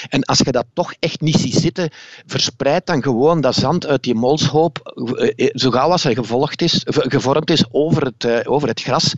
[0.08, 1.90] en als je dat toch echt niet ziet zitten,
[2.26, 4.78] verspreid dan gewoon dat zand uit die molshoop,
[5.18, 8.82] eh, eh, zo gauw als hij gevolgd is, gevormd is over het, eh, over het
[8.82, 9.14] gras.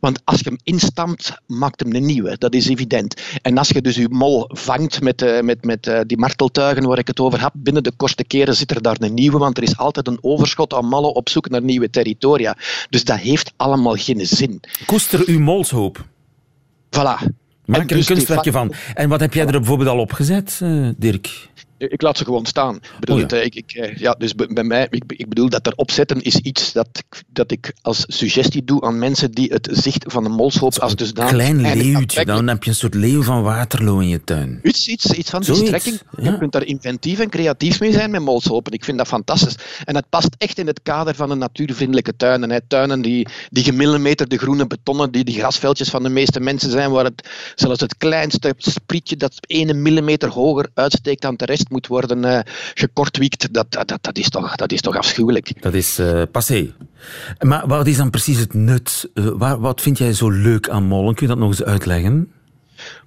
[0.00, 2.38] Want als je hem instampt, maakt hem een nieuwe.
[2.38, 3.22] Dat is evident.
[3.42, 7.20] En als je dus je mol vangt met, met, met die marteltuigen waar ik het
[7.20, 10.06] over heb, binnen de kortste keren zit er daar een nieuwe, want er is altijd
[10.06, 12.56] een overschot aan mallen op zoek naar nieuwe territoria.
[12.90, 14.60] Dus dat heeft allemaal geen zin.
[14.86, 16.04] Koester uw molshoop.
[16.96, 17.28] Voilà.
[17.64, 18.72] Maak er een dus kunstwerkje van.
[18.94, 20.60] En wat heb jij er bijvoorbeeld al op gezet,
[20.96, 21.49] Dirk?
[21.88, 22.74] Ik laat ze gewoon staan.
[22.74, 25.72] Ik bedoel, oh ik, ik, eh, ja, dus bij mij, ik, ik bedoel dat er
[25.76, 30.04] opzetten is iets dat ik, dat ik als suggestie doe aan mensen die het zicht
[30.08, 33.42] van een molshoop als dus Een klein leeuwtje, dan heb je een soort leeuw van
[33.42, 34.60] Waterloo in je tuin.
[34.62, 36.00] Iets, iets, iets van die strekking.
[36.16, 38.72] Je kunt daar inventief en creatief mee zijn met molshopen.
[38.72, 39.56] Ik vind dat fantastisch.
[39.84, 42.50] En het past echt in het kader van een natuurvriendelijke tuinen.
[42.50, 42.60] Hè.
[42.60, 47.04] Tuinen die, die gemillimeterde groene betonnen, die de grasveldjes van de meeste mensen zijn, waar
[47.04, 52.24] het zelfs het kleinste sprietje dat 1 millimeter hoger uitsteekt dan de rest moet worden
[52.24, 52.40] uh,
[52.74, 55.62] gekortwiekt, dat, dat, dat, is toch, dat is toch afschuwelijk.
[55.62, 56.72] Dat is uh, passé.
[57.38, 59.10] Maar wat is dan precies het nut?
[59.14, 61.14] Uh, wat vind jij zo leuk aan mollen?
[61.14, 62.32] Kun je dat nog eens uitleggen?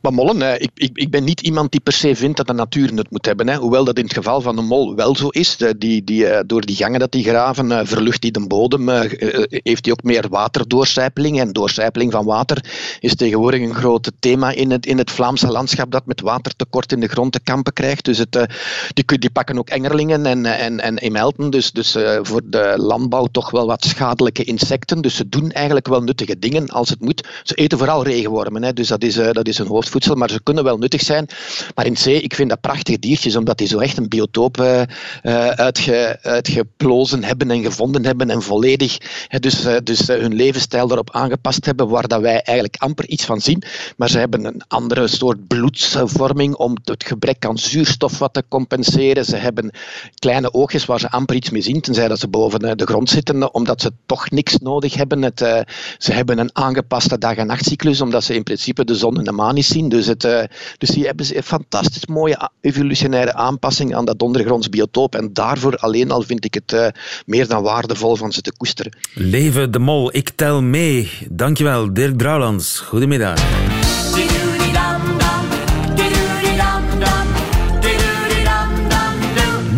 [0.01, 2.93] Maar mollen, ik, ik, ik ben niet iemand die per se vindt dat de natuur
[2.93, 3.47] nut moet hebben.
[3.47, 3.55] Hè.
[3.55, 5.57] Hoewel dat in het geval van de mol wel zo is.
[5.77, 8.89] Die, die, eh, door die gangen dat die graven, uh, verlucht die de bodem.
[8.89, 8.99] Uh,
[9.49, 11.39] heeft hij ook meer waterdoorcijpeling.
[11.39, 12.65] En doorcijpeling van water
[12.99, 16.99] is tegenwoordig een groot thema in het, in het Vlaamse landschap dat met watertekort in
[16.99, 18.05] de grond te kampen krijgt.
[18.05, 18.47] Dus het,
[18.93, 21.49] die, die pakken ook engerlingen en, en, en emelten.
[21.49, 25.01] Dus, dus voor de landbouw toch wel wat schadelijke insecten.
[25.01, 27.27] Dus ze doen eigenlijk wel nuttige dingen als het moet.
[27.43, 28.63] Ze eten vooral regenwormen.
[28.63, 28.73] Hè.
[28.73, 31.28] Dus dat is, dat is een hoofd voedsel, maar ze kunnen wel nuttig zijn.
[31.76, 34.82] Maar in zee, ik vind dat prachtige diertjes, omdat die zo echt een biotoop uh,
[35.49, 38.97] uitge, uitgeplozen hebben en gevonden hebben en volledig
[39.39, 43.41] dus, uh, dus hun levensstijl erop aangepast hebben, waar dat wij eigenlijk amper iets van
[43.41, 43.63] zien.
[43.97, 49.26] Maar ze hebben een andere soort bloedsvorming om het gebrek aan zuurstof wat te compenseren.
[49.26, 49.71] Ze hebben
[50.19, 53.54] kleine oogjes waar ze amper iets mee zien, tenzij dat ze boven de grond zitten,
[53.54, 55.21] omdat ze toch niks nodig hebben.
[55.21, 55.39] Het,
[55.97, 59.32] ze hebben een aangepaste dag- en nachtcyclus, omdat ze in principe de zon en de
[59.32, 59.89] maan niet zien.
[59.89, 60.44] Dus, het, uh,
[60.78, 65.16] dus die hebben een fantastisch mooie evolutionaire aanpassing aan dat ondergronds biotoop.
[65.16, 66.88] En daarvoor alleen al vind ik het uh,
[67.26, 68.98] meer dan waardevol van ze te koesteren.
[69.13, 71.12] Leven de mol, ik tel mee.
[71.30, 72.80] Dankjewel, Dirk Drouwlands.
[72.80, 73.42] Goedemiddag.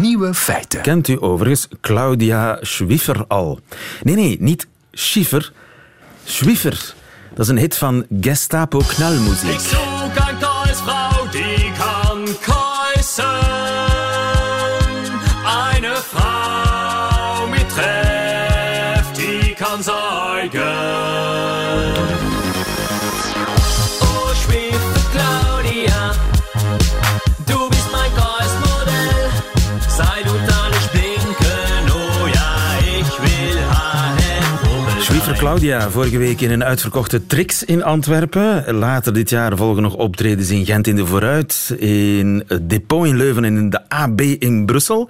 [0.02, 0.82] Nieuwe feiten.
[0.82, 3.60] Kent u overigens Claudia Schwiffer al?
[4.04, 5.52] Nee, nee, niet Schiffer.
[6.26, 6.94] Schwiffer.
[7.36, 9.52] Dat is een hit van Gestapo Knalmuziek.
[9.52, 13.45] Ik zoek een Kreuzfrau, die kan kruisen.
[35.34, 38.74] Claudia, vorige week in een uitverkochte Trix in Antwerpen.
[38.74, 43.18] Later dit jaar volgen nog optredens in Gent in de Vooruit, in het Depot in
[43.18, 45.10] Leuven en in de AB in Brussel.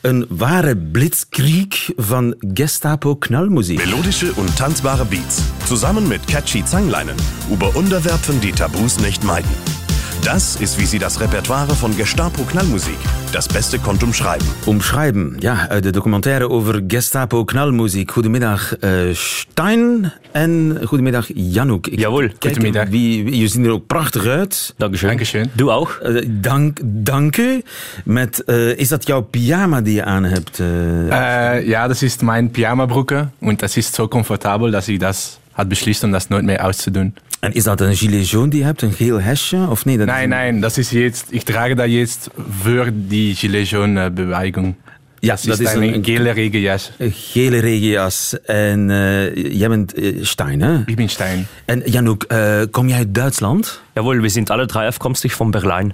[0.00, 3.76] Een ware blitzkrieg van Gestapo-Knallmusik.
[3.76, 7.14] Melodische und tanzbare Beats, zusammen mit catchy Zangleinen,
[7.52, 9.87] über Unterwerfen, die Tabus nicht meiden.
[10.22, 12.96] Das ist, wie sie das Repertoire von Gestapo Knallmusik
[13.32, 14.46] das Beste konnte umschreiben.
[14.66, 18.10] Omschrijven, ja, uit de documentaire over Gestapo-Knallmuziek.
[18.10, 21.86] Goedemiddag uh, Stein en goedemiddag Janouk.
[21.86, 22.88] Ik Jawohl, kijk, goedemiddag.
[22.88, 24.74] Wie, wie- je ziet er ook prachtig uit.
[24.78, 25.08] Dankeschön.
[25.08, 25.50] Dankeschön.
[25.54, 25.98] Du auch?
[26.00, 27.62] Eh, dank, dank u.
[28.04, 30.58] Met, eh, is dat jouw pyjama die je aan hebt?
[30.60, 36.06] Äh, ja, das ist mein Pyjama-Brucke und das ist so komfortabel, dass das hat beschlossen,
[36.06, 37.14] um das nooit mehr auszutun.
[37.40, 39.66] En is dat een gilet jaune die je hebt, een geel hesje?
[39.70, 42.30] Of nee, dat is Nein, een- nein, das ist jetzt, ich trage da jetzt
[42.64, 44.74] für die Gilet Jaune-Bewegung.
[45.20, 46.92] Ja, Das dat ist is eine een, gele Regenjas.
[46.98, 48.36] een gele regenjas.
[48.44, 50.82] En eh, jij bent eh, Stein, hè?
[50.86, 51.46] Ich bin Stein.
[51.64, 53.80] En Janouk, eh, kom jij uit Duitsland?
[53.94, 55.92] Jawohl, wir sind alle drei afkomstig von Berlin.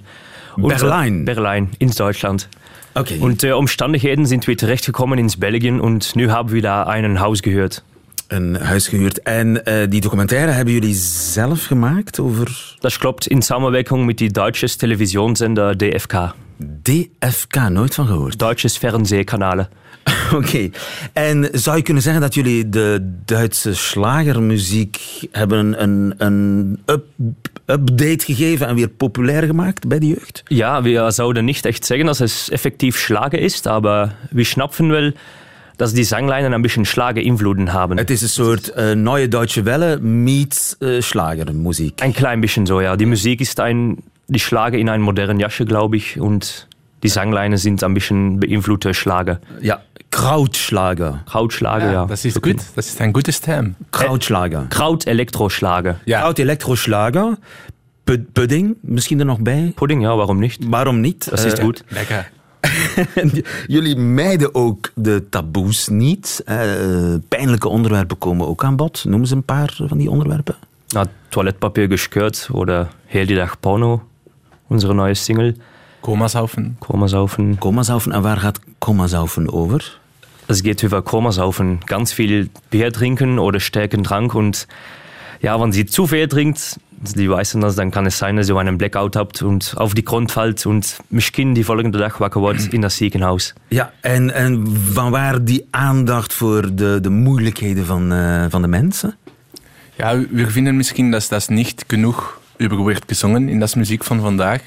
[0.57, 1.24] Berlin?
[1.24, 2.48] Berlin, in Deutschland.
[2.94, 3.14] Oké.
[3.20, 7.40] Und äh, Umstandigkeiten sind wir terechtgekommen ins Belgien und nu haben wir da ein Haus
[7.42, 7.83] gehört.
[8.28, 9.22] Een huis gehuurd.
[9.22, 14.30] En eh, die documentaire hebben jullie zelf gemaakt over Das kloppt in Samenwerking mit die
[14.30, 16.34] deutsches Televisionsender DFK.
[16.82, 17.68] DFK?
[17.68, 18.38] Nooit van gehoord.
[18.38, 19.68] Deutsches Fernsehkanale.
[20.34, 20.70] Oké.
[21.12, 27.06] En zou je kunnen zeggen dat jullie de Duitse slagermuziek hebben een, een up-
[27.66, 30.42] update gegeven en weer populair gemaakt bij de jeugd?
[30.46, 35.12] Ja, wir zouden nicht echt sagen, dass es effektiv Schlager ist, aber wir schnapfen wel,
[35.76, 37.98] dass die Sangleinen ein bisschen Schlager-Invloeden haben.
[37.98, 42.00] Het is een soort eh, Neue Deutsche Welle meets eh, slagermuziek.
[42.02, 42.96] Ein klein bisschen so, ja.
[42.96, 43.96] Die Musik ist ein,
[44.28, 46.66] die Schlager in einem modernen Jasche, glaube ich, und
[47.02, 49.38] die Sangleine sind ein bisschen beeinflusste Schlager.
[49.60, 51.22] Ja, Krautschlager.
[51.26, 52.06] Krautschlager, ja.
[52.06, 53.74] Das ist gut, das ist ein gutes Term.
[53.90, 54.66] Krautschlager.
[54.70, 56.00] Kraut-Elektroschlager.
[56.06, 56.20] Ja.
[56.20, 57.37] Kraut-Elektroschlager.
[58.06, 59.72] Pu- Pudding, misschien er nog bij.
[59.74, 60.62] Pudding, ja, warum nicht?
[60.70, 61.26] Waarom niet?
[61.30, 61.84] Das ist Eh, gut.
[61.88, 62.26] Lecker.
[63.66, 66.42] Jullie mijden ook de taboes niet.
[66.44, 66.59] Eh,
[67.29, 69.05] pijnlijke onderwerpen komen ook aan bod.
[69.05, 70.55] Noem eens een paar van die onderwerpen.
[70.88, 74.03] Na, Toilettpapier gestört oder Heel die Dag Porno,
[74.68, 75.55] unsere neue Single.
[76.00, 76.77] Komasaufen.
[76.79, 77.59] Komasaufen.
[77.59, 78.12] Komasaufen.
[78.12, 79.98] En waar gaat Komasaufen over?
[80.46, 81.79] Es geht über Komasaufen.
[81.87, 84.35] Ganz viel Bier trinken oder starken Trank.
[84.35, 84.66] Und
[85.40, 86.79] ja, wenn sie zu viel trinkt,
[87.16, 90.04] die wissen das, dann kann es sein, dass ihr einen Blackout habt und auf die
[90.04, 93.54] Grund fällt und misschien die volgende dag wakker wordt in das Ziekenhaus.
[93.70, 99.16] Ja, en, en vanwaar die aandacht voor de, de moeilijkheden van, eh, van de mensen?
[99.96, 104.20] Ja, wir finden misschien dass das nicht genug über wordt gezongen in das Musik von
[104.20, 104.61] vandaag.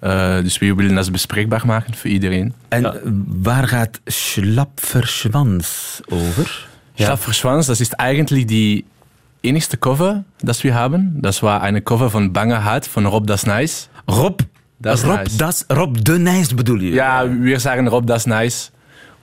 [0.00, 2.52] Äh, dus we willen das bespreekbaar maken voor iedereen.
[2.68, 2.94] En Ja.
[3.42, 6.68] waar gaat Schlapferschwans over?
[6.94, 7.16] Ja.
[7.44, 8.84] Das ist eigentlich die
[9.42, 11.18] enigste Cover, das wir haben.
[11.22, 13.88] Das war eine Cover von Banger Hart von Rob Das Nice.
[14.10, 14.42] Rob,
[14.78, 15.36] Das Rob, Nice.
[15.36, 16.90] das, Rob de Nijs bedoel je?
[16.94, 18.72] Ja, wir sagen Rob Das Nice.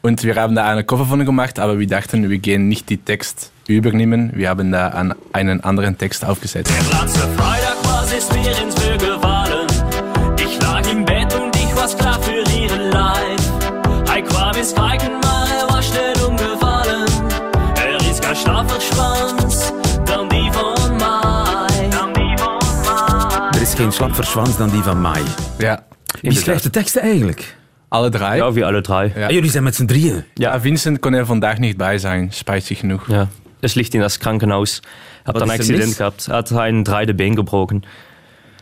[0.02, 2.98] Und wir haben da eine Cover von gemacht, aber wir dachten, wir gehen nicht die
[2.98, 4.32] Text übernehmen.
[4.36, 6.72] Wir haben da an einen anderen Text aufgesetzt.
[7.02, 9.68] Letzte Freitag was ist mir ins Müll gefallen.
[10.38, 13.42] Ich lag im Bett und ich war klar für ihren Leid.
[14.18, 17.06] Ich kwam ins Kijken, maar er was schnell umgefallen.
[17.78, 18.83] Er ist kein Schlafverschwanz,
[23.84, 25.24] is geen Schlapferschwans dan die van Mai.
[25.58, 25.86] Ja,
[26.22, 27.58] Wie schrijft de teksten eigenlijk?
[27.88, 28.38] alle drei.
[28.38, 29.12] Ja, wir alle drei.
[29.16, 29.26] Ja.
[29.26, 30.24] Ah, jullie zijn met z'n drieën.
[30.34, 33.08] Ja, Vincent kon er vandaag niet bij zijn, spijt zich genoeg.
[33.08, 33.28] Ja,
[33.60, 34.82] es liegt in das Krankenhaus.
[35.24, 36.26] Hat denn Accident gehabt.
[36.26, 37.84] Hat ein dreide Been gebroken.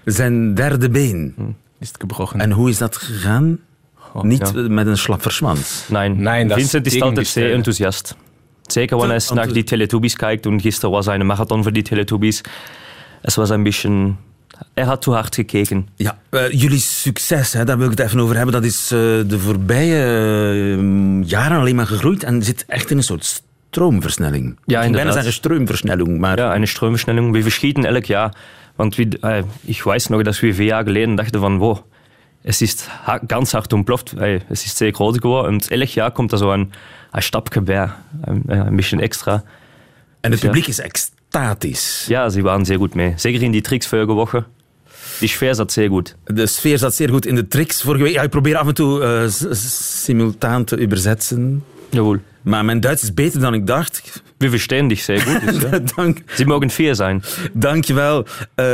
[0.06, 1.56] Zijn derde been.
[1.80, 2.40] Ist gebrochen.
[2.40, 3.60] En hoe is dat gegaan?
[4.22, 4.68] Niet ja.
[4.68, 5.84] met een Schlapferschwans.
[5.88, 7.48] Nein, Nein, Vincent ist altijd Gegenteil.
[7.48, 8.16] sehr enthusiast.
[8.62, 10.46] Zeker wanneer hij naar die Teletubbies kijkt.
[10.46, 12.42] Und gisteren was eine Marathon für die Teletubbies.
[13.22, 14.18] Es was ein bisschen...
[14.74, 15.88] Er hat zu hard gekeken.
[15.96, 18.54] Ja, eh, jullie succes, hè, daar wil ik het even over hebben.
[18.54, 23.04] Dat is eh, de voorbije eh, jaren alleen maar gegroeid en zit echt in een
[23.04, 24.46] soort stroomversnelling.
[24.46, 25.14] Ik ging bijna inderdaad.
[25.14, 27.34] zeggen stroomversnelling, maar Ja, eine Strömversnelling.
[27.34, 28.36] Wir verschieden elk Jahr.
[28.76, 28.98] Want
[29.66, 31.84] ich weiß noch, dass wir vier Jahre geleden dachten van, wow,
[32.44, 35.54] es ist ha ganz hart umplofft, weil es ist sehr groß geworden.
[35.54, 36.72] Und elk Jahr kommt da so ein,
[37.12, 39.44] ein ein, äh, ein bisschen extra.
[40.22, 40.46] en het ja.
[40.46, 42.06] publiek is extatisch.
[42.08, 43.14] Ja, sie waren sehr gut mee.
[43.18, 44.46] Zeker in die Tricks vorige Woche.
[45.20, 46.16] Die Sfeer zat sehr gut.
[46.26, 48.14] De sfeer zat zeer goed in de tricks vorige week.
[48.14, 51.64] Ja, ik probeer af en toe eh, simultaan te übersetzen.
[51.90, 52.20] Jawohl.
[52.42, 54.24] Maar mijn Duits is beter dan ik dacht.
[54.38, 55.42] Wir verstehen dich sehr gut.
[55.46, 55.80] Dus, ja.
[55.96, 57.24] Dank, Sie mogen vier sein.
[57.54, 58.26] dankjewel.
[58.56, 58.66] Eh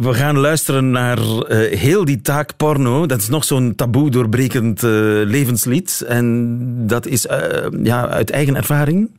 [0.00, 3.06] we gaan luisteren naar eh, heel die taak porno.
[3.06, 4.82] Dat is nog zo'n taboe doorbrekend
[5.26, 6.04] levenslied.
[6.06, 7.26] En dat is
[7.82, 9.10] ja, uit eigen ervaring.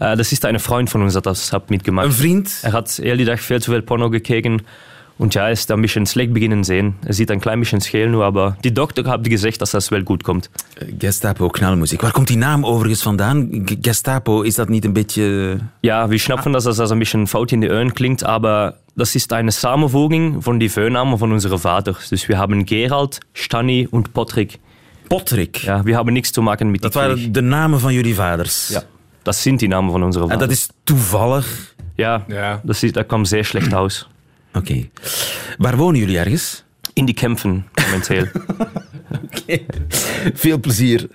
[0.00, 2.06] Äh, das ist ein Freund von uns, hat das hat mitgemacht.
[2.06, 2.50] Een vriend?
[2.62, 4.62] Er hat die Tag viel zu viel Porno gekeken.
[5.18, 6.96] Und ja, er ist ein bisschen slecht beginnen sehen.
[7.06, 10.02] Er sieht ein klein bisschen scheel nu, aber die Doktor hat gezegd dat das wel
[10.04, 10.50] goed komt.
[10.98, 12.02] Gestapo knalmuziek.
[12.02, 13.64] Waar komt die naam overigens vandaan?
[13.64, 15.58] G- Gestapo, is dat niet een beetje...
[15.80, 19.14] Ja, wir schnappen, dass das also ein bisschen faul in die Ohren klingt, aber das
[19.14, 22.10] ist eine Samenvoeging von die Voornamen von unseren Vaters.
[22.10, 24.58] Dus wir haben Gerald, Stanny und Patrick.
[25.08, 25.64] Patrick?
[25.64, 28.68] Ja, wir haben nichts zu machen mit Dat waren de namen van jullie vaders?
[28.68, 28.82] Ja,
[29.26, 30.48] das sind die Namen von unseren En Vaters.
[30.48, 31.74] dat is toevallig?
[31.96, 32.60] Ja, Ja.
[32.64, 34.08] Das, ist, dat kwam sehr schlecht aus.
[34.54, 34.88] Oké.
[35.58, 36.64] Waar wonen jullie ergens?
[36.92, 38.26] In die Kämpfen momenteel.
[40.34, 41.06] Veel plezier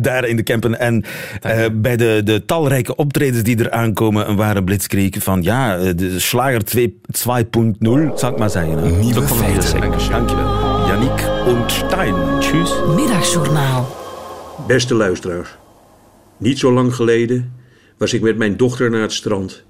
[0.00, 0.78] daar in de campen.
[0.78, 1.04] En
[1.40, 5.90] eh, bij de, de talrijke optredens die er aankomen, een ware blitzkrieg van ja, eh,
[5.96, 8.78] de Slager 2 2.0, zal ik maar zeggen.
[8.78, 8.90] hè.
[8.90, 9.80] Nieuwe Dat feiten.
[10.10, 10.86] Dankjewel.
[10.86, 12.14] Yannick en Stein.
[12.40, 12.94] Tschüss.
[12.94, 13.96] Middagjournaal.
[14.66, 15.48] Beste luisteraars,
[16.44, 17.52] niet zo lang geleden
[17.96, 19.64] was ik met mijn dochter naar het strand.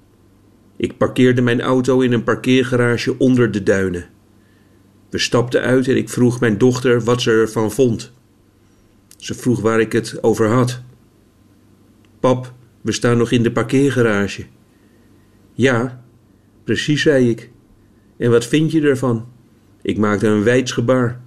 [0.77, 4.05] Ik parkeerde mijn auto in een parkeergarage onder de duinen.
[5.11, 8.13] We stapten uit en ik vroeg mijn dochter wat ze ervan vond.
[9.17, 10.83] Ze vroeg waar ik het over had.
[12.21, 14.45] Pap, we staan nog in de parkeergarage.
[15.53, 16.05] Ja,
[16.65, 17.51] precies, zei ik.
[18.17, 19.29] En wat vind je ervan?
[19.83, 21.21] Ik maakte een wijds gebaar.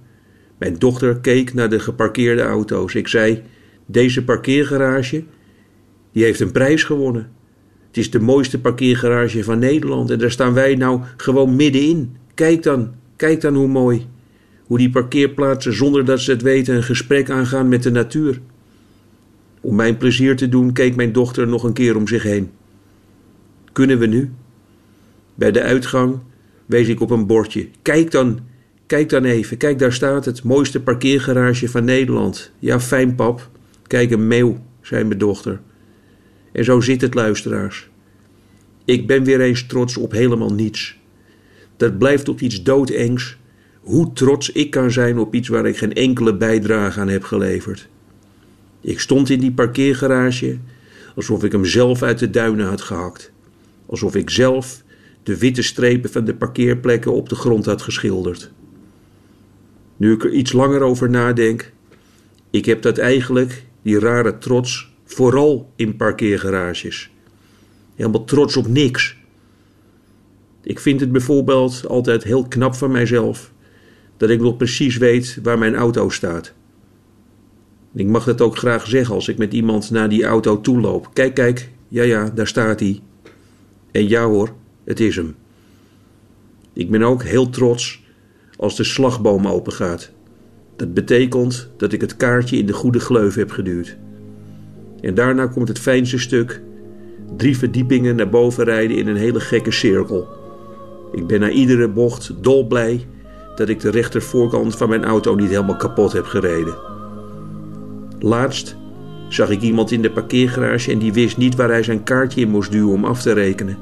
[0.58, 2.94] Mijn dochter keek naar de geparkeerde auto's.
[2.94, 3.42] Ik zei:
[3.86, 5.24] Deze parkeergarage
[6.12, 7.30] die heeft een prijs gewonnen.
[7.86, 12.16] Het is de mooiste parkeergarage van Nederland en daar staan wij nou gewoon middenin.
[12.34, 14.06] Kijk dan, kijk dan hoe mooi.
[14.66, 18.40] Hoe die parkeerplaatsen zonder dat ze het weten een gesprek aangaan met de natuur.
[19.60, 22.50] Om mijn plezier te doen keek mijn dochter nog een keer om zich heen.
[23.72, 24.30] Kunnen we nu?
[25.34, 26.18] Bij de uitgang
[26.66, 27.68] wees ik op een bordje.
[27.82, 28.40] Kijk dan,
[28.86, 29.56] kijk dan even.
[29.56, 30.42] Kijk, daar staat het.
[30.42, 32.52] Mooiste parkeergarage van Nederland.
[32.58, 33.48] Ja, fijn pap.
[33.86, 35.60] Kijk, een meeuw, zei mijn dochter.
[36.52, 37.88] En zo zit het, luisteraars.
[38.84, 40.98] Ik ben weer eens trots op helemaal niets.
[41.76, 43.36] Dat blijft toch iets doodengs.
[43.80, 47.88] Hoe trots ik kan zijn op iets waar ik geen enkele bijdrage aan heb geleverd.
[48.80, 50.58] Ik stond in die parkeergarage
[51.14, 53.32] alsof ik hem zelf uit de duinen had gehakt.
[53.86, 54.82] Alsof ik zelf
[55.22, 58.50] de witte strepen van de parkeerplekken op de grond had geschilderd.
[59.96, 61.72] Nu ik er iets langer over nadenk,
[62.50, 67.10] ik heb dat eigenlijk, die rare trots, vooral in parkeergarages.
[67.94, 69.16] Helemaal trots op niks.
[70.62, 73.52] Ik vind het bijvoorbeeld altijd heel knap van mijzelf
[74.16, 76.52] dat ik nog precies weet waar mijn auto staat.
[77.94, 81.10] Ik mag dat ook graag zeggen als ik met iemand naar die auto toe loop.
[81.12, 83.00] Kijk, kijk, ja, ja, daar staat hij.
[83.90, 85.34] En ja hoor, het is hem.
[86.72, 88.02] Ik ben ook heel trots
[88.56, 90.10] als de slagboom opengaat.
[90.76, 93.96] Dat betekent dat ik het kaartje in de goede gleuf heb geduwd.
[95.00, 96.60] En daarna komt het fijnste stuk:
[97.36, 100.28] drie verdiepingen naar boven rijden in een hele gekke cirkel.
[101.12, 103.06] Ik ben na iedere bocht dolblij
[103.56, 106.74] dat ik de rechtervoorkant van mijn auto niet helemaal kapot heb gereden.
[108.18, 108.76] Laatst
[109.28, 112.50] zag ik iemand in de parkeergarage en die wist niet waar hij zijn kaartje in
[112.50, 113.78] moest duwen om af te rekenen.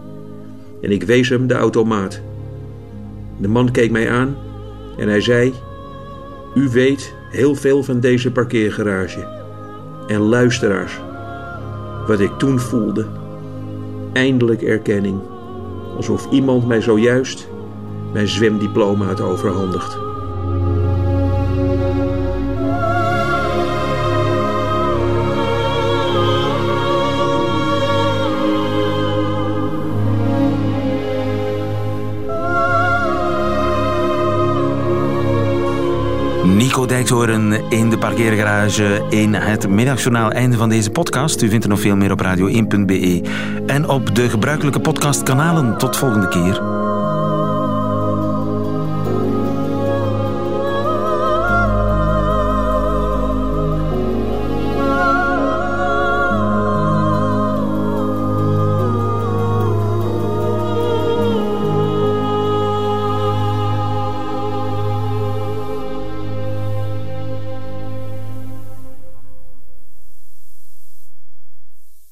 [0.83, 2.20] En ik wees hem de automaat.
[3.40, 4.37] De man keek mij aan
[4.98, 5.52] en hij zei:
[6.55, 9.45] U weet heel veel van deze parkeergarage.
[10.07, 11.01] En luisteraars,
[12.07, 13.07] wat ik toen voelde,
[14.12, 15.21] eindelijk erkenning,
[15.97, 17.49] alsof iemand mij zojuist
[18.12, 20.06] mijn zwemdiploma had overhandigd.
[36.57, 40.31] Nico Dijkshoorn in de parkeergarage in het middagjournaal.
[40.31, 41.42] Einde van deze podcast.
[41.42, 43.23] U vindt er nog veel meer op radio1.be
[43.66, 45.79] en op de gebruikelijke podcastkanalen.
[45.79, 46.76] Tot volgende keer.